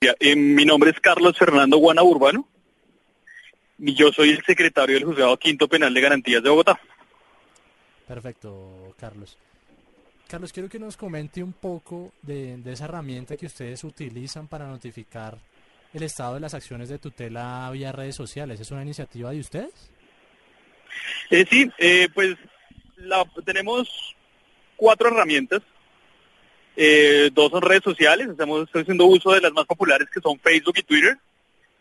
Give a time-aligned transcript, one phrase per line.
[0.00, 2.46] Eh, mi nombre es Carlos Fernando Guana Urbano.
[3.78, 6.78] Y yo soy el secretario del Juzgado Quinto Penal de Garantías de Bogotá.
[8.06, 9.38] Perfecto, Carlos.
[10.28, 14.66] Carlos, quiero que nos comente un poco de, de esa herramienta que ustedes utilizan para
[14.66, 15.38] notificar
[15.94, 18.60] el estado de las acciones de tutela vía redes sociales.
[18.60, 19.90] ¿Es una iniciativa de ustedes?
[21.30, 22.36] Eh, sí, eh, pues
[22.96, 24.14] la, tenemos
[24.76, 25.62] cuatro herramientas.
[26.76, 30.74] Eh, dos son redes sociales, estamos haciendo uso de las más populares que son Facebook
[30.76, 31.16] y Twitter.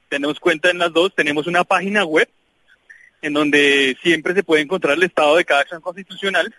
[0.08, 2.30] Tenemos cuenta en las dos, tenemos una página web
[3.22, 6.54] en donde siempre se puede encontrar el estado de cada acción constitucional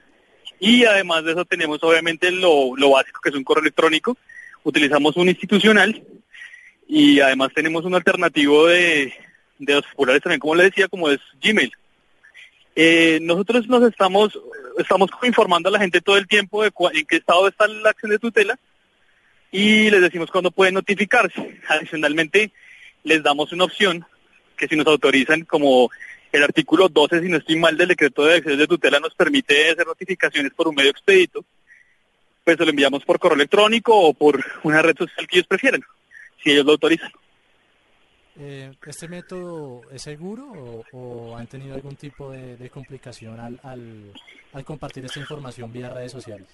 [0.61, 4.17] y además de eso tenemos obviamente lo, lo básico que es un correo electrónico,
[4.65, 6.03] utilizamos un institucional
[6.89, 9.15] y además tenemos un alternativo de,
[9.59, 11.73] de los populares también, como le decía, como es Gmail.
[12.79, 14.39] Eh, nosotros nos estamos,
[14.77, 18.11] estamos informando a la gente todo el tiempo de en qué estado está la acción
[18.11, 18.59] de tutela
[19.51, 21.59] y les decimos cuándo pueden notificarse.
[21.69, 22.53] Adicionalmente,
[23.03, 24.05] les damos una opción
[24.59, 25.91] que si nos autorizan, como
[26.33, 29.71] el artículo 12, si no estoy mal, del decreto de acciones de tutela nos permite
[29.71, 31.47] hacer notificaciones por un medio expedito,
[32.45, 35.83] pues lo enviamos por correo electrónico o por una red social que ellos prefieran
[36.43, 37.11] si ellos lo autorizan.
[38.39, 45.05] Eh, ¿Este método es seguro o, han tenido algún tipo de, complicación al, al, compartir
[45.07, 46.47] esta información vía redes sociales?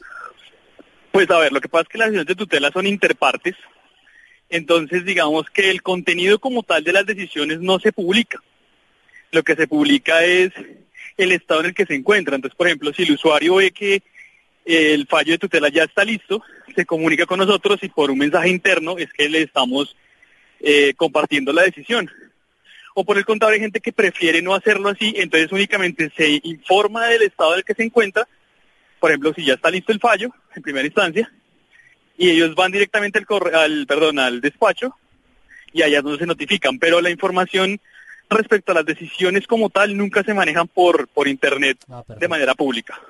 [1.10, 3.56] Pues a ver, lo que pasa es que las decisiones de tutela son interpartes,
[4.48, 8.40] entonces digamos que el contenido como tal de las decisiones no se publica.
[9.32, 10.52] Lo que se publica es
[11.16, 12.36] el estado en el que se encuentra.
[12.36, 14.02] Entonces, por ejemplo, si el usuario ve que
[14.64, 16.42] el fallo de tutela ya está listo,
[16.76, 19.96] se comunica con nosotros y por un mensaje interno es que le estamos
[20.62, 22.10] eh, compartiendo la decisión.
[22.94, 27.06] O por el contrario, hay gente que prefiere no hacerlo así, entonces únicamente se informa
[27.06, 28.28] del estado en el que se encuentra,
[29.00, 31.32] por ejemplo, si ya está listo el fallo en primera instancia,
[32.16, 34.94] y ellos van directamente al, al, perdón, al despacho
[35.72, 37.80] y allá no se notifican, pero la información
[38.28, 42.54] respecto a las decisiones como tal nunca se manejan por, por internet ah, de manera
[42.54, 43.00] pública.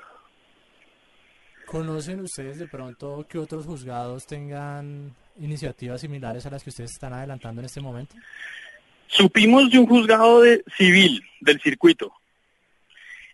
[1.66, 7.12] ¿Conocen ustedes de pronto que otros juzgados tengan iniciativas similares a las que ustedes están
[7.12, 8.14] adelantando en este momento?
[9.06, 12.12] Supimos de un juzgado de civil del circuito.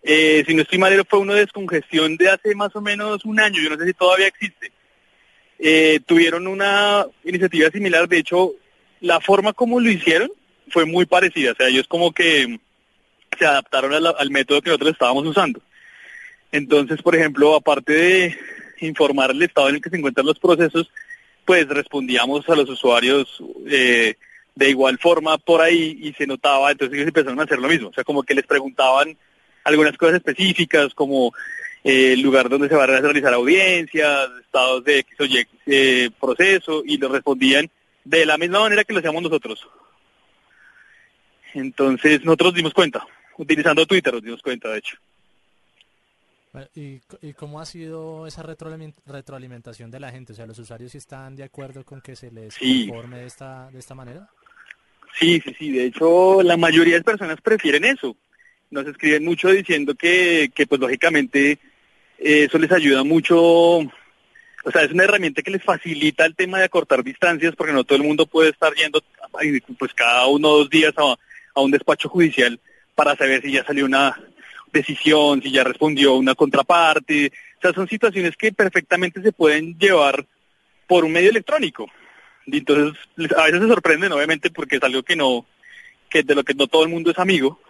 [0.02, 3.40] Eh, si no estoy mal, fue uno de descongestión de hace más o menos un
[3.40, 4.72] año, yo no sé si todavía existe.
[5.58, 8.52] Eh, tuvieron una iniciativa similar, de hecho,
[9.00, 10.30] la forma como lo hicieron
[10.70, 12.58] fue muy parecida, o sea, ellos como que
[13.38, 15.60] se adaptaron al método que nosotros estábamos usando.
[16.52, 18.38] Entonces, por ejemplo, aparte de
[18.80, 20.90] informar el estado en el que se encuentran los procesos,
[21.48, 24.16] pues respondíamos a los usuarios eh,
[24.54, 27.88] de igual forma por ahí y se notaba, entonces ellos empezaron a hacer lo mismo,
[27.88, 29.16] o sea, como que les preguntaban
[29.64, 31.32] algunas cosas específicas como
[31.82, 36.10] eh, el lugar donde se va a realizar audiencias, estados de X o Y eh,
[36.20, 37.70] proceso, y les respondían
[38.04, 39.66] de la misma manera que lo hacíamos nosotros.
[41.54, 43.06] Entonces nosotros dimos cuenta,
[43.38, 44.98] utilizando Twitter nos dimos cuenta, de hecho.
[46.74, 47.00] ¿Y,
[47.34, 50.32] cómo ha sido esa retroalimentación de la gente?
[50.32, 53.78] O sea, ¿los usuarios están de acuerdo con que se les informe de esta, de
[53.78, 54.28] esta manera?
[55.18, 55.72] Sí, sí, sí.
[55.72, 58.16] De hecho, la mayoría de personas prefieren eso.
[58.70, 61.52] Nos escriben mucho diciendo que, que pues lógicamente
[62.18, 63.38] eh, eso les ayuda mucho.
[63.38, 67.84] O sea, es una herramienta que les facilita el tema de acortar distancias porque no
[67.84, 69.02] todo el mundo puede estar yendo
[69.78, 71.16] pues cada uno o dos días a,
[71.54, 72.58] a un despacho judicial
[72.94, 74.18] para saber si ya salió una
[74.72, 77.32] decisión, si ya respondió una contraparte.
[77.58, 80.26] O sea, son situaciones que perfectamente se pueden llevar
[80.86, 81.86] por un medio electrónico.
[82.46, 82.98] Y entonces,
[83.36, 85.46] a veces se sorprenden, obviamente, porque es algo que no,
[86.08, 87.60] que de lo que no todo el mundo es amigo.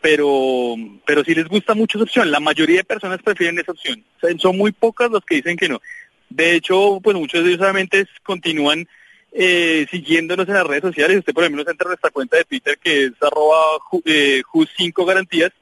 [0.00, 2.30] Pero, pero sí les gusta mucho esa opción.
[2.30, 4.04] La mayoría de personas prefieren esa opción.
[4.38, 5.80] Son muy pocas los que dicen que no.
[6.28, 8.86] De hecho, pues muchos de ellos obviamente continúan
[9.32, 11.18] eh, siguiéndonos en las redes sociales.
[11.18, 14.42] Usted, por ejemplo, entra en nuestra cuenta de Twitter que es arroba eh,
[14.76, 15.52] 5 garantías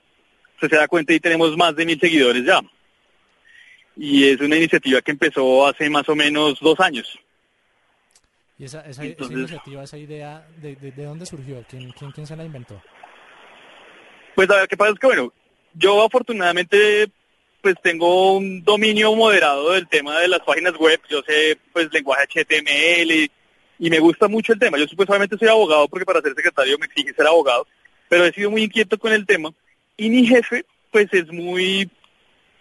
[0.60, 2.60] se da cuenta y tenemos más de mil seguidores ya.
[3.96, 7.18] Y es una iniciativa que empezó hace más o menos dos años.
[8.58, 11.64] ¿Y esa, esa, iniciativa, esa idea, de, de, dónde surgió?
[11.68, 12.80] ¿Quién, quién, se la inventó?
[14.34, 15.32] Pues a ver, qué pasa es que, bueno,
[15.74, 17.10] yo afortunadamente
[17.60, 21.00] pues tengo un dominio moderado del tema de las páginas web.
[21.08, 23.30] Yo sé pues lenguaje HTML,
[23.78, 24.78] y me gusta mucho el tema.
[24.78, 27.66] Yo supuestamente soy abogado porque para ser secretario me exige ser abogado,
[28.08, 29.50] pero he sido muy inquieto con el tema
[29.96, 31.90] y mi jefe pues es muy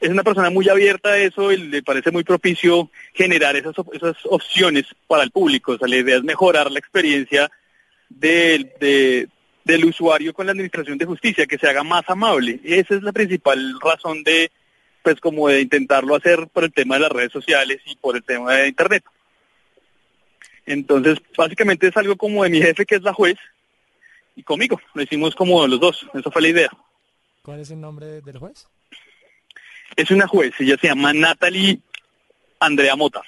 [0.04, 4.18] es una persona muy abierta a eso y le parece muy propicio generar esas, esas
[4.26, 5.72] opciones para el público.
[5.72, 7.50] O sea, la idea es mejorar la experiencia
[8.10, 8.70] del,
[9.64, 12.60] del usuario con la administración de justicia, que se haga más amable.
[12.66, 14.52] Y esa es la principal razón de,
[15.04, 18.24] pues como de intentarlo hacer por el tema de las redes sociales y por el
[18.24, 19.06] tema de Internet.
[20.66, 23.38] Entonces, básicamente es algo como de mi jefe, que es la juez,
[24.36, 24.82] y conmigo.
[24.94, 26.06] Lo hicimos como los dos.
[26.14, 26.70] Esa fue la idea.
[27.44, 28.70] ¿Cuál es el nombre del juez?
[29.98, 31.82] Es una juez, ella se llama Natalie
[32.58, 33.22] Andrea Mota.